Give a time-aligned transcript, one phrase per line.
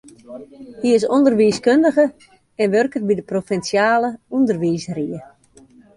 [0.81, 2.05] Hy is ûnderwiiskundige
[2.61, 5.19] en wurket by de provinsjale ûnderwiisrie.